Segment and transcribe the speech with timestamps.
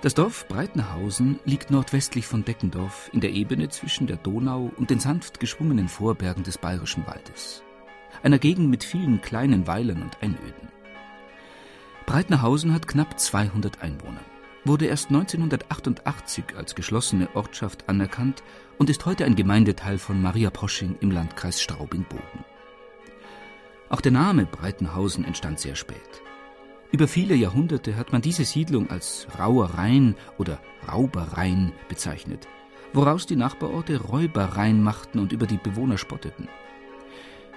[0.00, 5.00] Das Dorf Breitenhausen liegt nordwestlich von Deckendorf in der Ebene zwischen der Donau und den
[5.00, 7.64] sanft geschwungenen Vorbergen des Bayerischen Waldes.
[8.22, 10.68] Einer Gegend mit vielen kleinen Weilern und Einöden.
[12.06, 14.20] Breitenhausen hat knapp 200 Einwohner,
[14.64, 18.44] wurde erst 1988 als geschlossene Ortschaft anerkannt
[18.78, 22.44] und ist heute ein Gemeindeteil von Maria Posching im Landkreis Straubing-Bogen.
[23.88, 26.22] Auch der Name Breitenhausen entstand sehr spät.
[26.90, 30.58] Über viele Jahrhunderte hat man diese Siedlung als Rauereien oder
[30.90, 32.48] Raubereien bezeichnet,
[32.94, 36.48] woraus die Nachbarorte Räubereien machten und über die Bewohner spotteten.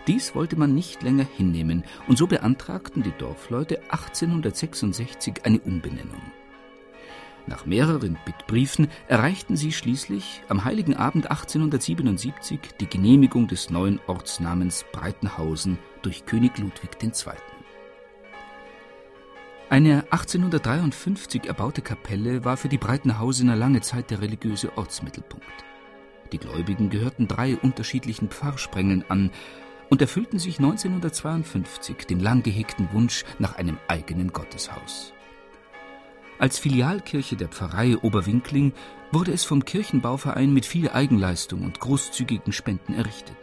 [0.08, 6.22] Dies wollte man nicht länger hinnehmen, und so beantragten die Dorfleute 1866 eine Umbenennung.
[7.48, 14.86] Nach mehreren Bittbriefen erreichten sie schließlich am heiligen Abend 1877 die Genehmigung des neuen Ortsnamens
[14.92, 17.12] Breitenhausen durch König Ludwig II.
[19.72, 25.46] Eine 1853 erbaute Kapelle war für die Breitenhausener lange Zeit der religiöse Ortsmittelpunkt.
[26.34, 29.32] Die Gläubigen gehörten drei unterschiedlichen Pfarrsprengeln an
[29.90, 35.14] und erfüllten sich 1952 den lang gehegten Wunsch nach einem eigenen Gotteshaus.
[36.38, 38.74] Als Filialkirche der Pfarrei Oberwinkling
[39.14, 43.38] wurde es vom Kirchenbauverein mit viel Eigenleistung und großzügigen Spenden errichtet.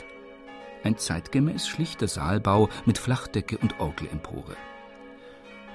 [0.85, 4.59] Ein zeitgemäß schlichter Saalbau mit Flachdecke und Orgelempore.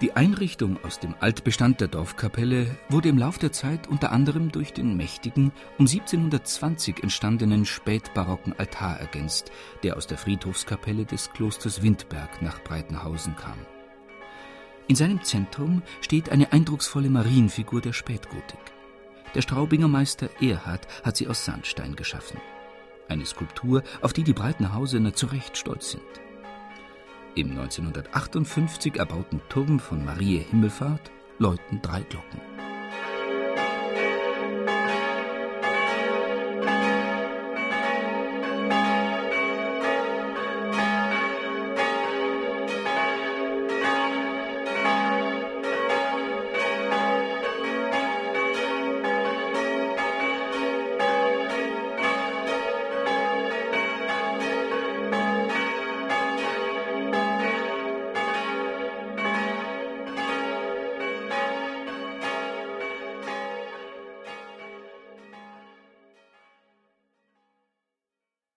[0.01, 4.73] Die Einrichtung aus dem Altbestand der Dorfkapelle wurde im Lauf der Zeit unter anderem durch
[4.73, 9.51] den mächtigen, um 1720 entstandenen spätbarocken Altar ergänzt,
[9.83, 13.57] der aus der Friedhofskapelle des Klosters Windberg nach Breitenhausen kam.
[14.87, 18.59] In seinem Zentrum steht eine eindrucksvolle Marienfigur der Spätgotik.
[19.35, 22.41] Der Straubinger Meister Erhard hat sie aus Sandstein geschaffen.
[23.07, 26.22] Eine Skulptur, auf die die Breitenhausener zu Recht stolz sind.
[27.35, 32.52] Im 1958 erbauten Turm von Marie Himmelfahrt läuten drei Glocken.